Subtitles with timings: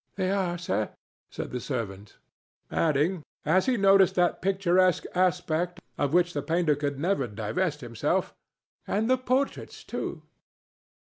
[0.15, 0.89] "They are, sir,"
[1.29, 2.17] said the servant,
[2.71, 8.33] adding, as he noticed that picturesque aspect of which the painter could never divest himself,
[8.87, 10.23] "and the portraits too."